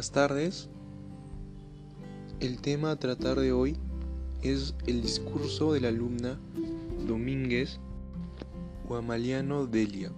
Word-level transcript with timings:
buenas 0.00 0.12
tardes. 0.12 0.70
El 2.40 2.62
tema 2.62 2.90
a 2.90 2.96
tratar 2.96 3.38
de 3.38 3.52
hoy 3.52 3.76
es 4.40 4.74
el 4.86 5.02
discurso 5.02 5.74
de 5.74 5.80
la 5.80 5.88
alumna 5.88 6.40
Domínguez 7.06 7.78
Guamaliano 8.88 9.66
Delia. 9.66 10.10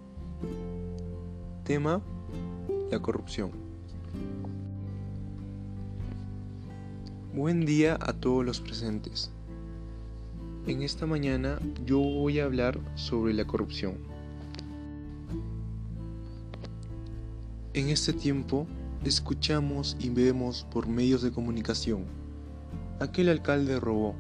Tema, 1.65 2.01
la 2.93 3.01
corrupción. 3.01 3.51
Buen 7.35 7.67
día 7.67 7.99
a 8.01 8.13
todos 8.13 8.45
los 8.45 8.61
presentes. 8.61 9.33
En 10.69 10.83
esta 10.83 11.07
mañana 11.07 11.59
yo 11.85 11.99
voy 11.99 12.39
a 12.39 12.45
hablar 12.45 12.79
sobre 12.95 13.35
la 13.35 13.45
corrupción. 13.47 13.95
En 17.75 17.89
este 17.89 18.13
tiempo 18.13 18.69
escuchamos 19.05 19.97
y 19.99 20.11
vemos 20.11 20.67
por 20.71 20.87
medios 20.87 21.23
de 21.23 21.33
comunicación. 21.33 22.05
Aquel 23.01 23.29
alcalde 23.29 23.81
robó. 23.81 24.15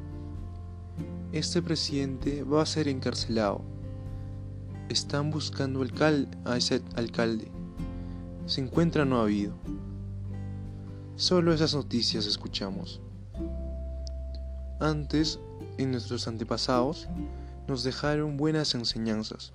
Este 1.33 1.63
presidente 1.63 2.43
va 2.43 2.63
a 2.63 2.67
ser 2.67 2.89
encarcelado. 2.89 3.63
Están 4.89 5.31
buscando 5.31 5.85
a 6.45 6.57
ese 6.57 6.83
alcalde. 6.97 7.51
Se 8.47 8.61
encuentra 8.61 9.05
no 9.05 9.19
ha 9.19 9.23
habido. 9.23 9.55
Solo 11.17 11.53
esas 11.53 11.75
noticias 11.75 12.27
escuchamos. 12.27 13.01
Antes, 14.81 15.39
en 15.79 15.93
nuestros 15.93 16.27
antepasados, 16.27 17.09
nos 17.69 17.85
dejaron 17.85 18.37
buenas 18.37 18.75
enseñanzas. 18.75 19.53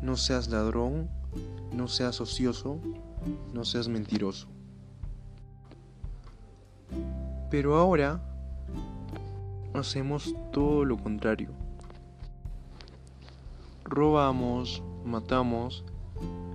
No 0.00 0.16
seas 0.16 0.48
ladrón, 0.48 1.10
no 1.72 1.88
seas 1.88 2.20
ocioso, 2.20 2.80
no 3.52 3.64
seas 3.64 3.88
mentiroso. 3.88 4.48
Pero 7.50 7.76
ahora 7.76 8.22
hacemos 9.74 10.34
todo 10.52 10.84
lo 10.84 10.96
contrario. 10.96 11.50
Robamos, 13.84 14.82
matamos, 15.04 15.84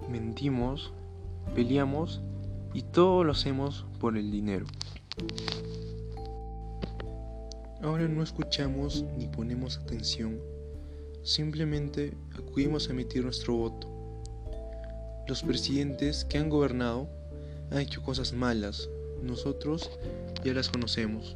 mentimos, 0.09 0.93
peleamos 1.53 2.21
y 2.73 2.81
todo 2.81 3.23
lo 3.23 3.31
hacemos 3.31 3.85
por 3.99 4.17
el 4.17 4.31
dinero. 4.31 4.65
Ahora 7.81 8.07
no 8.07 8.23
escuchamos 8.23 9.05
ni 9.17 9.27
ponemos 9.27 9.77
atención, 9.77 10.39
simplemente 11.23 12.17
acudimos 12.35 12.89
a 12.89 12.91
emitir 12.91 13.23
nuestro 13.23 13.55
voto 13.55 13.96
los 15.27 15.43
presidentes 15.43 16.23
que 16.23 16.37
han 16.37 16.49
gobernado 16.49 17.09
han 17.69 17.79
hecho 17.79 18.01
cosas 18.01 18.31
malas. 18.31 18.89
Nosotros 19.21 19.91
ya 20.43 20.53
las 20.53 20.69
conocemos. 20.69 21.35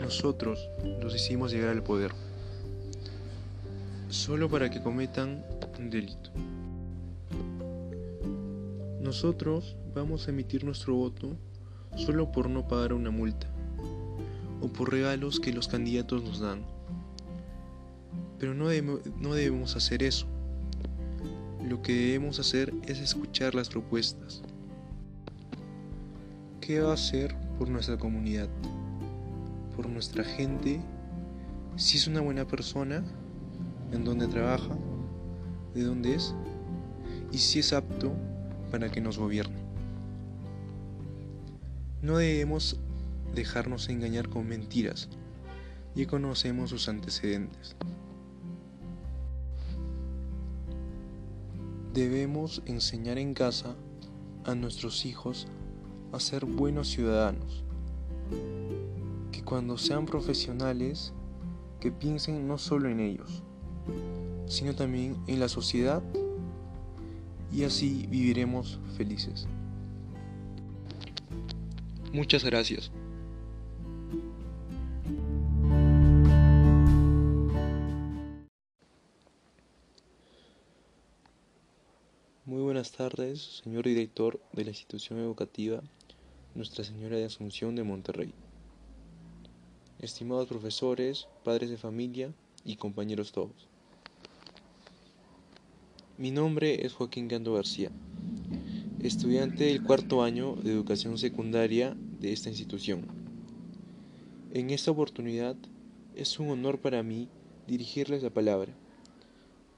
Nosotros 0.00 0.70
los 1.02 1.14
hicimos 1.14 1.52
llegar 1.52 1.70
al 1.70 1.82
poder. 1.82 2.12
Solo 4.08 4.48
para 4.48 4.70
que 4.70 4.82
cometan 4.82 5.44
un 5.78 5.90
delito. 5.90 6.30
Nosotros 9.00 9.76
vamos 9.94 10.26
a 10.26 10.30
emitir 10.30 10.64
nuestro 10.64 10.94
voto 10.94 11.36
solo 11.96 12.32
por 12.32 12.48
no 12.48 12.66
pagar 12.66 12.94
una 12.94 13.10
multa 13.10 13.46
o 14.62 14.68
por 14.68 14.90
regalos 14.90 15.38
que 15.38 15.52
los 15.52 15.68
candidatos 15.68 16.22
nos 16.22 16.40
dan. 16.40 16.64
Pero 18.38 18.54
no, 18.54 18.68
no 19.20 19.34
debemos 19.34 19.76
hacer 19.76 20.02
eso 20.02 20.31
lo 21.68 21.82
que 21.82 21.94
debemos 21.94 22.38
hacer 22.38 22.72
es 22.86 22.98
escuchar 22.98 23.54
las 23.54 23.68
propuestas. 23.68 24.42
¿Qué 26.60 26.80
va 26.80 26.90
a 26.90 26.94
hacer 26.94 27.34
por 27.58 27.68
nuestra 27.68 27.96
comunidad? 27.98 28.48
Por 29.76 29.88
nuestra 29.88 30.24
gente, 30.24 30.80
si 31.76 31.98
es 31.98 32.06
una 32.06 32.20
buena 32.20 32.46
persona, 32.46 33.04
en 33.92 34.04
dónde 34.04 34.26
trabaja, 34.26 34.76
de 35.74 35.82
dónde 35.84 36.14
es, 36.14 36.34
y 37.30 37.38
si 37.38 37.60
es 37.60 37.72
apto 37.72 38.12
para 38.70 38.90
que 38.90 39.00
nos 39.00 39.18
gobierne. 39.18 39.60
No 42.02 42.18
debemos 42.18 42.78
dejarnos 43.34 43.88
engañar 43.88 44.28
con 44.28 44.48
mentiras, 44.48 45.08
ya 45.94 46.06
conocemos 46.06 46.70
sus 46.70 46.88
antecedentes. 46.88 47.76
Debemos 51.92 52.62
enseñar 52.64 53.18
en 53.18 53.34
casa 53.34 53.76
a 54.44 54.54
nuestros 54.54 55.04
hijos 55.04 55.46
a 56.10 56.20
ser 56.20 56.46
buenos 56.46 56.88
ciudadanos, 56.88 57.64
que 59.30 59.44
cuando 59.44 59.76
sean 59.76 60.06
profesionales, 60.06 61.12
que 61.80 61.92
piensen 61.92 62.48
no 62.48 62.56
solo 62.56 62.88
en 62.88 63.00
ellos, 63.00 63.42
sino 64.46 64.74
también 64.74 65.16
en 65.26 65.38
la 65.38 65.48
sociedad 65.48 66.02
y 67.52 67.64
así 67.64 68.06
viviremos 68.08 68.80
felices. 68.96 69.46
Muchas 72.10 72.42
gracias. 72.42 72.90
Buenas 82.82 82.98
tardes, 82.98 83.60
señor 83.62 83.84
director 83.84 84.40
de 84.52 84.64
la 84.64 84.70
institución 84.70 85.20
educativa 85.20 85.80
Nuestra 86.56 86.82
Señora 86.82 87.16
de 87.16 87.26
Asunción 87.26 87.76
de 87.76 87.84
Monterrey. 87.84 88.34
Estimados 90.00 90.48
profesores, 90.48 91.28
padres 91.44 91.70
de 91.70 91.76
familia 91.76 92.34
y 92.64 92.74
compañeros 92.74 93.30
todos. 93.30 93.68
Mi 96.18 96.32
nombre 96.32 96.84
es 96.84 96.92
Joaquín 96.92 97.28
Gando 97.28 97.54
García, 97.54 97.92
estudiante 99.00 99.62
del 99.62 99.84
cuarto 99.84 100.24
año 100.24 100.56
de 100.56 100.72
educación 100.72 101.18
secundaria 101.18 101.96
de 102.18 102.32
esta 102.32 102.48
institución. 102.48 103.06
En 104.52 104.70
esta 104.70 104.90
oportunidad 104.90 105.54
es 106.16 106.40
un 106.40 106.50
honor 106.50 106.80
para 106.80 107.04
mí 107.04 107.28
dirigirles 107.68 108.24
la 108.24 108.30
palabra. 108.30 108.74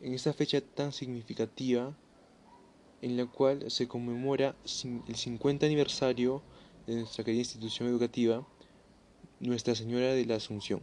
En 0.01 0.15
esta 0.15 0.33
fecha 0.33 0.63
tan 0.63 0.91
significativa 0.91 1.95
en 3.05 3.19
la 3.19 3.27
cual 3.27 3.71
se 3.71 3.87
conmemora 3.87 4.57
el 5.07 5.15
50 5.15 5.67
aniversario 5.67 6.41
de 6.87 6.95
nuestra 6.95 7.23
querida 7.23 7.41
institución 7.43 7.87
educativa, 7.87 8.49
Nuestra 9.41 9.75
Señora 9.75 10.15
de 10.15 10.25
la 10.25 10.37
Asunción. 10.37 10.81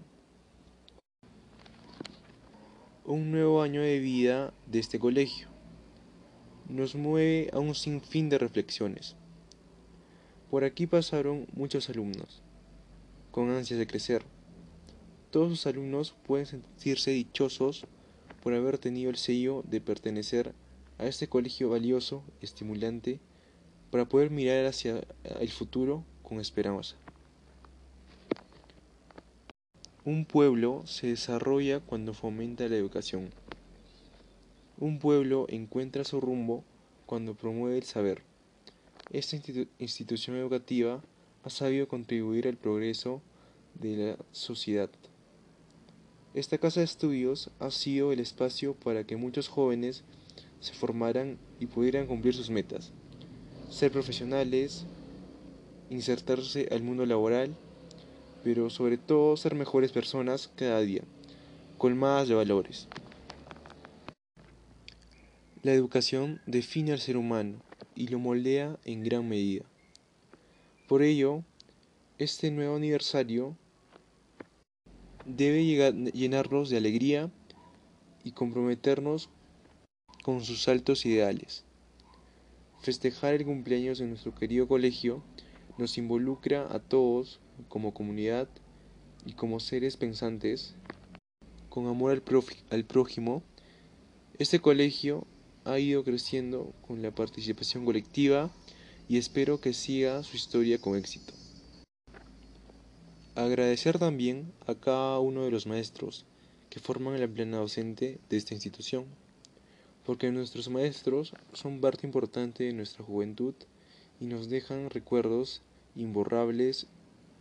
Un 3.06 3.32
nuevo 3.32 3.64
año 3.64 3.82
de 3.82 3.98
vida 3.98 4.54
de 4.68 4.78
este 4.78 5.00
colegio 5.00 5.48
nos 6.70 6.94
mueve 6.94 7.50
a 7.54 7.60
un 7.60 7.74
sinfín 7.74 8.30
de 8.30 8.38
reflexiones. 8.38 9.16
Por 10.52 10.64
aquí 10.64 10.86
pasaron 10.86 11.48
muchos 11.54 11.90
alumnos, 11.90 12.44
con 13.32 13.50
ansias 13.50 13.80
de 13.80 13.88
crecer. 13.88 14.22
Todos 15.32 15.50
los 15.50 15.66
alumnos 15.66 16.14
pueden 16.28 16.46
sentirse 16.46 17.10
dichosos 17.10 17.88
por 18.44 18.54
haber 18.54 18.78
tenido 18.78 19.10
el 19.10 19.18
sello 19.18 19.64
de 19.68 19.82
pertenecer 19.82 20.50
a 20.50 20.71
este 21.00 21.28
colegio 21.28 21.70
valioso, 21.70 22.24
estimulante, 22.42 23.20
para 23.90 24.06
poder 24.06 24.30
mirar 24.30 24.66
hacia 24.66 25.04
el 25.24 25.50
futuro 25.50 26.04
con 26.24 26.40
esperanza. 26.40 26.96
Un 30.06 30.26
pueblo 30.26 30.82
se 30.86 31.08
desarrolla 31.08 31.80
cuando 31.80 32.14
fomenta 32.14 32.68
la 32.68 32.76
educación. 32.76 33.30
Un 34.80 34.98
pueblo 34.98 35.46
encuentra 35.50 36.04
su 36.04 36.20
rumbo 36.20 36.64
cuando 37.06 37.36
promueve 37.36 37.78
el 37.78 37.84
saber. 37.84 38.24
Esta 39.12 39.36
institución 39.78 40.38
educativa 40.38 41.02
ha 41.44 41.50
sabido 41.50 41.88
contribuir 41.88 42.48
al 42.48 42.58
progreso 42.58 43.22
de 43.76 43.98
la 43.98 44.18
sociedad. 44.32 44.90
Esta 46.34 46.58
casa 46.58 46.80
de 46.80 46.86
estudios 46.86 47.50
ha 47.60 47.72
sido 47.72 48.12
el 48.12 48.22
espacio 48.22 48.74
para 48.74 49.04
que 49.04 49.18
muchos 49.18 49.50
jóvenes 49.50 50.04
se 50.62 50.74
formaran 50.74 51.38
y 51.60 51.66
pudieran 51.66 52.08
cumplir 52.08 52.34
sus 52.34 52.50
metas, 52.50 52.94
ser 53.70 53.92
profesionales, 53.92 54.86
insertarse 55.90 56.70
al 56.72 56.84
mundo 56.84 57.06
laboral, 57.06 57.54
pero 58.44 58.70
sobre 58.70 58.98
todo 58.98 59.36
ser 59.36 59.56
mejores 59.56 59.92
personas 59.92 60.50
cada 60.56 60.80
día, 60.80 61.04
colmadas 61.78 62.30
de 62.30 62.36
valores. 62.36 62.88
La 65.64 65.74
educación 65.74 66.42
define 66.46 66.94
al 66.94 67.00
ser 67.00 67.18
humano 67.18 67.58
y 67.96 68.08
lo 68.08 68.20
moldea 68.20 68.80
en 68.86 69.04
gran 69.04 69.28
medida. 69.28 69.64
Por 70.88 71.04
ello, 71.04 71.44
este 72.18 72.52
nuevo 72.52 72.76
aniversario 72.76 73.56
debe 75.26 75.64
llenarnos 76.14 76.70
de 76.70 76.78
alegría 76.78 77.32
y 78.24 78.32
comprometernos 78.32 79.30
con 80.22 80.44
sus 80.44 80.68
altos 80.68 81.06
ideales. 81.06 81.64
Festejar 82.82 83.34
el 83.34 83.46
cumpleaños 83.46 84.00
de 84.00 84.08
nuestro 84.08 84.34
querido 84.34 84.68
colegio 84.68 85.24
nos 85.78 85.98
involucra 85.98 86.68
a 86.72 86.80
todos 86.80 87.40
como 87.70 87.94
comunidad 87.94 88.48
y 89.26 89.34
como 89.34 89.60
seres 89.60 89.98
pensantes 89.98 90.76
con 91.70 91.88
amor 91.88 92.12
al, 92.70 92.86
prójimo. 92.86 93.44
Este 94.38 94.60
colegio 94.60 95.26
ha 95.64 95.80
ido 95.80 96.04
creciendo 96.04 96.74
con 96.88 97.02
la 97.02 97.12
participación 97.12 97.86
colectiva 97.86 98.52
y 99.08 99.18
espero 99.18 99.62
que 99.62 99.74
siga 99.74 100.24
su 100.24 100.36
historia 100.36 100.80
con 100.80 100.98
éxito. 100.98 101.34
Agradecer 103.36 103.98
también 104.00 104.52
a 104.68 104.76
cada 104.76 105.20
uno 105.20 105.46
de 105.46 105.52
los 105.52 105.66
maestros 105.66 106.26
que 106.70 106.80
forman 106.80 107.20
la 107.20 107.28
plena 107.28 107.58
docente 107.58 108.20
de 108.30 108.38
esta 108.38 108.54
institución 108.54 109.06
porque 110.06 110.32
nuestros 110.32 110.70
maestros 110.70 111.34
son 111.54 111.82
parte 111.82 112.08
importante 112.08 112.64
de 112.64 112.74
nuestra 112.74 113.04
juventud 113.04 113.54
y 114.20 114.26
nos 114.26 114.50
dejan 114.50 114.90
recuerdos 114.90 115.62
imborrables 115.96 116.88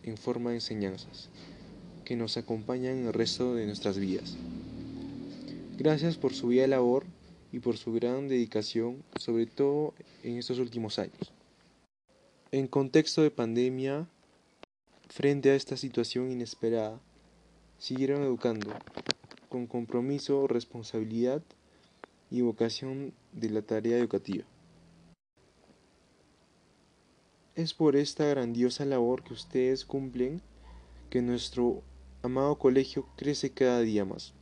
en 0.02 0.16
forma 0.16 0.50
de 0.50 0.56
enseñanzas 0.56 1.28
que 2.04 2.16
nos 2.16 2.36
acompañan 2.36 3.06
el 3.06 3.12
resto 3.12 3.54
de 3.54 3.66
nuestras 3.66 3.98
vidas. 3.98 4.36
Gracias 5.78 6.16
por 6.16 6.34
su 6.34 6.48
vida 6.48 6.66
labor 6.66 7.04
y 7.52 7.60
por 7.60 7.76
su 7.76 7.92
gran 7.92 8.28
dedicación, 8.28 9.02
sobre 9.16 9.46
todo 9.46 9.94
en 10.22 10.36
estos 10.36 10.58
últimos 10.58 10.98
años. 10.98 11.32
En 12.50 12.66
contexto 12.66 13.22
de 13.22 13.30
pandemia, 13.30 14.08
frente 15.08 15.50
a 15.50 15.54
esta 15.54 15.76
situación 15.76 16.32
inesperada, 16.32 16.98
siguieron 17.78 18.22
educando 18.22 18.74
con 19.48 19.66
compromiso, 19.66 20.48
responsabilidad 20.48 21.42
y 22.30 22.42
vocación 22.42 23.12
de 23.32 23.50
la 23.50 23.62
tarea 23.62 23.98
educativa. 23.98 24.44
Es 27.56 27.74
por 27.74 27.96
esta 27.96 28.24
grandiosa 28.26 28.84
labor 28.84 29.24
que 29.24 29.34
ustedes 29.34 29.84
cumplen 29.84 30.40
que 31.10 31.20
nuestro 31.20 31.82
amado 32.22 32.56
colegio 32.56 33.06
crece 33.16 33.50
cada 33.50 33.80
día 33.80 34.04
más. 34.04 34.32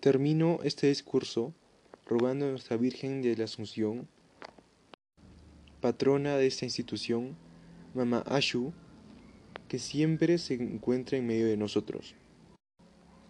Termino 0.00 0.60
este 0.62 0.88
discurso 0.88 1.52
rogando 2.04 2.46
a 2.46 2.50
nuestra 2.50 2.76
Virgen 2.76 3.22
de 3.22 3.36
la 3.36 3.44
Asunción, 3.44 4.06
patrona 5.80 6.36
de 6.36 6.46
esta 6.46 6.64
institución, 6.64 7.36
Mama 7.94 8.22
Ashu, 8.26 8.72
que 9.66 9.78
siempre 9.80 10.38
se 10.38 10.54
encuentra 10.54 11.18
en 11.18 11.26
medio 11.26 11.46
de 11.46 11.56
nosotros 11.56 12.14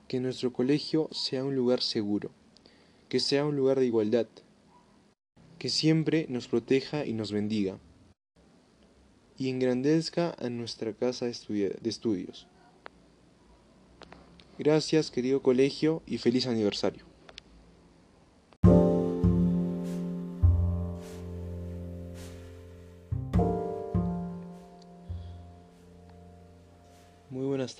que 0.08 0.20
nuestro 0.20 0.53
colegio 0.53 1.08
sea 1.11 1.44
un 1.44 1.56
lugar 1.56 1.82
seguro, 1.82 2.31
que 3.08 3.20
sea 3.20 3.44
un 3.44 3.56
lugar 3.56 3.81
de 3.81 3.87
igualdad, 3.87 4.26
que 5.58 5.69
siempre 5.69 6.26
nos 6.29 6.49
proteja 6.49 7.06
y 7.06 7.12
nos 7.12 7.32
bendiga, 7.32 7.79
y 9.38 9.49
engrandezca 9.49 10.35
a 10.38 10.49
nuestra 10.49 10.93
casa 10.93 11.26
de 11.26 11.76
estudios. 11.82 12.47
Gracias 14.58 15.11
querido 15.11 15.43
colegio 15.43 16.03
y 16.06 16.19
feliz 16.19 16.47
aniversario. 16.47 17.15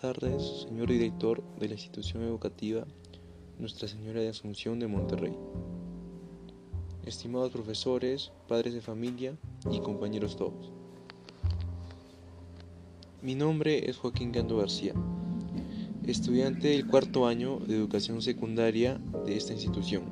Tardes, 0.06 0.67
señor 0.69 0.87
director 0.87 1.43
de 1.58 1.67
la 1.67 1.75
institución 1.75 2.23
educativa 2.23 2.87
Nuestra 3.58 3.88
Señora 3.88 4.20
de 4.20 4.29
Asunción 4.29 4.79
de 4.79 4.87
Monterrey. 4.87 5.37
Estimados 7.05 7.50
profesores, 7.50 8.31
padres 8.47 8.75
de 8.75 8.81
familia 8.81 9.37
y 9.69 9.81
compañeros 9.81 10.37
todos. 10.37 10.70
Mi 13.20 13.35
nombre 13.35 13.91
es 13.91 13.97
Joaquín 13.97 14.31
Gando 14.31 14.58
García, 14.58 14.94
estudiante 16.06 16.69
del 16.69 16.87
cuarto 16.87 17.26
año 17.26 17.58
de 17.67 17.75
educación 17.75 18.23
secundaria 18.23 19.00
de 19.25 19.37
esta 19.37 19.55
institución. 19.55 20.05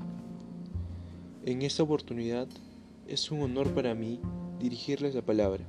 En 1.45 1.63
esta 1.63 1.85
oportunidad 1.85 2.49
es 3.07 3.31
un 3.31 3.43
honor 3.43 3.73
para 3.73 3.95
mí 3.95 4.19
dirigirles 4.59 5.15
la 5.15 5.23
palabra. 5.23 5.63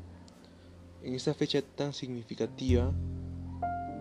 En 1.04 1.13
esta 1.13 1.36
fecha 1.36 1.62
tan 1.62 1.94
significativa 1.94 2.92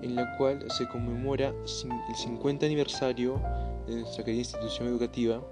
en 0.03 0.15
la 0.15 0.37
cual 0.37 0.65
se 0.71 0.87
conmemora 0.89 1.49
el 1.49 2.15
50 2.15 2.67
aniversario 2.67 3.41
de 3.87 3.97
nuestra 3.97 4.25
querida 4.25 4.41
institución 4.41 4.89
educativa, 4.89 5.43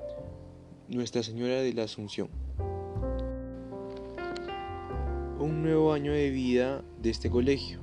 Nuestra 0.89 1.23
Señora 1.23 1.55
de 1.55 1.73
la 1.73 1.85
Asunción. 1.85 2.29
Un 5.39 5.62
nuevo 5.62 5.93
año 5.93 6.12
de 6.12 6.31
vida 6.31 6.83
de 7.00 7.11
este 7.11 7.31
colegio 7.31 7.81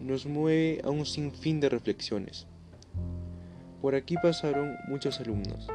nos 0.00 0.26
mueve 0.26 0.80
a 0.84 0.90
un 0.90 1.06
sinfín 1.06 1.60
de 1.60 1.68
reflexiones. 1.68 2.46
Por 3.80 3.94
aquí 3.94 4.16
pasaron 4.22 4.76
muchos 4.88 5.20
alumnos, 5.20 5.68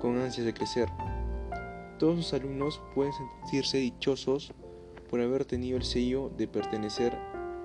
con 0.00 0.18
ansias 0.18 0.46
de 0.46 0.54
crecer. 0.54 0.88
Todos 1.98 2.16
los 2.16 2.32
alumnos 2.32 2.80
pueden 2.94 3.12
sentirse 3.12 3.78
dichosos 3.78 4.52
por 5.08 5.20
haber 5.20 5.44
tenido 5.44 5.76
el 5.76 5.84
sello 5.84 6.30
de 6.36 6.48
pertenecer 6.48 7.16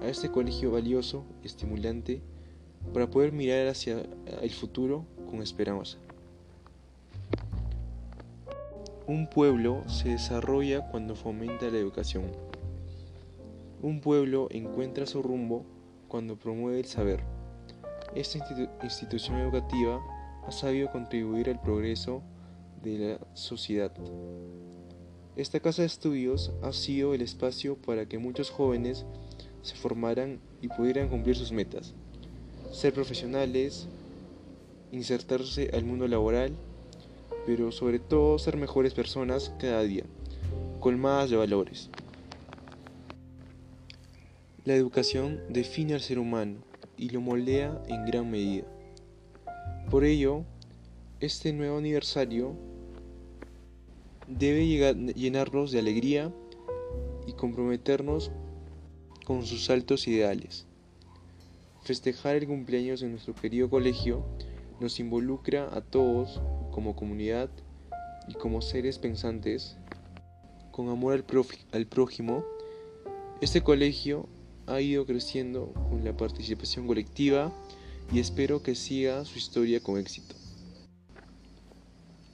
a 0.04 0.10
este 0.10 0.30
colegio 0.30 0.72
valioso 0.72 1.24
y 1.42 1.48
estimulante 1.48 2.22
para 2.94 3.10
poder 3.10 3.32
mirar 3.32 3.68
hacia 3.68 4.04
el 4.42 4.52
futuro 4.52 5.06
con 5.30 5.42
esperanza. 5.42 5.98
Un 9.08 9.28
pueblo 9.28 9.84
se 9.88 10.10
desarrolla 10.10 10.90
cuando 10.92 11.16
fomenta 11.16 11.70
la 11.70 11.78
educación. 11.78 12.24
Un 13.82 14.02
pueblo 14.02 14.48
encuentra 14.52 15.06
su 15.06 15.22
rumbo 15.22 15.66
cuando 16.08 16.38
promueve 16.38 16.80
el 16.80 16.86
saber. 16.86 17.22
Esta 18.16 18.40
institución 18.84 19.38
educativa 19.40 20.00
ha 20.46 20.52
sabido 20.52 20.92
contribuir 20.92 21.50
al 21.50 21.60
progreso 21.62 22.22
de 22.82 22.98
la 22.98 23.20
sociedad. 23.34 23.92
Esta 25.36 25.60
casa 25.60 25.82
de 25.82 25.88
estudios 25.88 26.52
ha 26.62 26.72
sido 26.74 27.14
el 27.14 27.22
espacio 27.22 27.76
para 27.76 28.06
que 28.06 28.20
muchos 28.20 28.52
jóvenes 28.52 29.06
se 29.64 29.76
formaran 29.76 30.40
y 30.62 30.68
pudieran 30.68 31.10
cumplir 31.10 31.36
sus 31.36 31.52
metas, 31.52 31.96
ser 32.72 32.94
profesionales, 32.94 33.88
insertarse 34.92 35.72
al 35.74 35.86
mundo 35.86 36.08
laboral, 36.08 36.54
pero 37.48 37.72
sobre 37.72 37.98
todo 38.00 38.38
ser 38.38 38.58
mejores 38.58 38.94
personas 38.94 39.52
cada 39.60 39.82
día, 39.82 40.04
colmadas 40.80 41.30
de 41.30 41.38
valores. 41.38 41.90
La 44.66 44.76
educación 44.76 45.42
define 45.50 45.96
al 45.96 46.02
ser 46.02 46.20
humano 46.20 46.60
y 46.96 47.10
lo 47.10 47.22
moldea 47.22 47.82
en 47.88 48.06
gran 48.06 48.30
medida. 48.30 48.66
Por 49.90 50.06
ello, 50.06 50.44
este 51.20 51.54
nuevo 51.54 51.78
aniversario 51.78 52.56
debe 54.28 54.66
llenarnos 55.14 55.72
de 55.72 55.80
alegría 55.80 56.34
y 57.28 57.34
comprometernos 57.34 58.32
con 59.24 59.46
sus 59.46 59.70
altos 59.70 60.08
ideales. 60.08 60.66
Festejar 61.84 62.36
el 62.36 62.48
cumpleaños 62.48 63.02
de 63.02 63.10
nuestro 63.10 63.36
querido 63.36 63.70
colegio 63.70 64.26
nos 64.80 65.00
involucra 65.00 65.70
a 65.74 65.82
todos 65.82 66.42
como 66.72 66.96
comunidad 66.96 67.50
y 68.28 68.34
como 68.34 68.62
seres 68.62 69.00
pensantes 69.00 69.78
con 70.72 70.90
amor 70.90 71.14
al, 71.14 71.26
al 71.72 71.88
prójimo. 71.88 72.44
Este 73.42 73.62
colegio 73.62 74.28
ha 74.66 74.80
ido 74.80 75.06
creciendo 75.06 75.74
con 75.90 76.04
la 76.04 76.16
participación 76.16 76.88
colectiva 76.88 77.54
y 78.12 78.20
espero 78.20 78.64
que 78.64 78.76
siga 78.76 79.26
su 79.26 79.38
historia 79.38 79.82
con 79.82 79.98
éxito. 79.98 80.36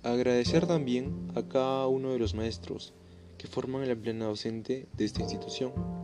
Agradecer 0.04 0.66
también 0.66 1.32
a 1.36 1.44
cada 1.44 1.88
uno 1.88 2.14
de 2.14 2.20
los 2.20 2.34
maestros 2.34 2.94
que 3.38 3.48
forman 3.48 3.88
la 3.88 3.96
plena 3.96 4.26
docente 4.26 4.88
de 4.96 5.06
esta 5.06 5.22
institución 5.22 5.99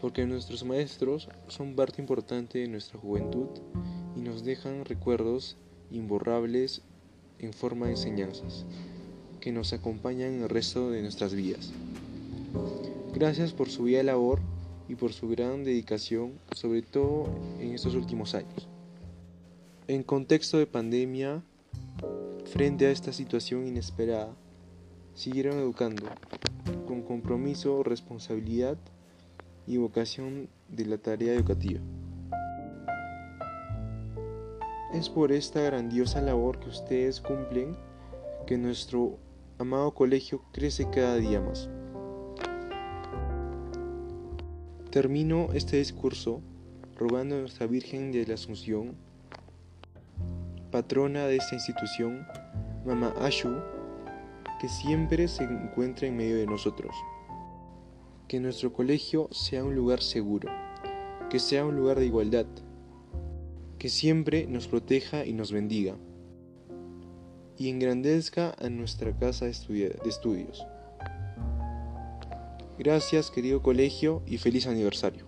porque 0.00 0.26
nuestros 0.26 0.64
maestros 0.64 1.28
son 1.48 1.74
parte 1.74 2.00
importante 2.00 2.58
de 2.58 2.68
nuestra 2.68 2.98
juventud 2.98 3.48
y 4.16 4.20
nos 4.20 4.44
dejan 4.44 4.84
recuerdos 4.84 5.56
imborrables 5.90 6.82
en 7.38 7.52
forma 7.52 7.86
de 7.86 7.92
enseñanzas 7.92 8.64
que 9.40 9.52
nos 9.52 9.72
acompañan 9.72 10.42
el 10.42 10.48
resto 10.48 10.90
de 10.90 11.02
nuestras 11.02 11.34
vidas. 11.34 11.72
Gracias 13.14 13.52
por 13.52 13.70
su 13.70 13.84
vida 13.84 14.02
labor 14.02 14.40
y 14.88 14.94
por 14.94 15.12
su 15.12 15.28
gran 15.28 15.64
dedicación, 15.64 16.32
sobre 16.52 16.82
todo 16.82 17.26
en 17.60 17.72
estos 17.72 17.94
últimos 17.94 18.34
años. 18.34 18.68
En 19.88 20.02
contexto 20.02 20.58
de 20.58 20.66
pandemia, 20.66 21.42
frente 22.44 22.86
a 22.86 22.90
esta 22.90 23.12
situación 23.12 23.66
inesperada, 23.66 24.34
siguieron 25.14 25.58
educando 25.58 26.06
con 26.86 27.02
compromiso, 27.02 27.82
responsabilidad 27.82 28.76
y 29.66 29.76
vocación 29.76 30.48
de 30.68 30.86
la 30.86 30.98
tarea 30.98 31.34
educativa. 31.34 31.80
Es 34.94 35.08
por 35.08 35.32
esta 35.32 35.60
grandiosa 35.60 36.22
labor 36.22 36.58
que 36.58 36.68
ustedes 36.68 37.20
cumplen 37.20 37.76
que 38.46 38.56
nuestro 38.56 39.18
amado 39.58 39.92
colegio 39.92 40.42
crece 40.52 40.88
cada 40.90 41.16
día 41.16 41.40
más. 41.40 41.68
Termino 44.90 45.48
este 45.52 45.76
discurso 45.78 46.40
rogando 46.96 47.36
a 47.36 47.40
nuestra 47.40 47.66
Virgen 47.66 48.12
de 48.12 48.26
la 48.26 48.34
Asunción, 48.34 48.94
patrona 50.70 51.26
de 51.26 51.36
esta 51.36 51.54
institución, 51.54 52.26
Mama 52.86 53.12
Ashu, 53.20 53.54
que 54.60 54.68
siempre 54.68 55.28
se 55.28 55.44
encuentre 55.44 56.08
en 56.08 56.16
medio 56.16 56.36
de 56.36 56.46
nosotros. 56.46 56.94
Que 58.28 58.40
nuestro 58.40 58.72
colegio 58.72 59.28
sea 59.30 59.64
un 59.64 59.74
lugar 59.74 60.02
seguro, 60.02 60.48
que 61.30 61.38
sea 61.38 61.64
un 61.64 61.76
lugar 61.76 61.98
de 61.98 62.06
igualdad, 62.06 62.46
que 63.78 63.88
siempre 63.88 64.46
nos 64.46 64.66
proteja 64.66 65.24
y 65.24 65.32
nos 65.32 65.52
bendiga, 65.52 65.96
y 67.56 67.68
engrandezca 67.68 68.54
a 68.58 68.68
nuestra 68.68 69.16
casa 69.16 69.46
de, 69.46 69.98
estudios. 70.06 70.66
Gracias 72.78 73.30
querido 73.30 73.62
colegio 73.62 74.22
y 74.26 74.38
feliz 74.38 74.66
aniversario. 74.66 75.25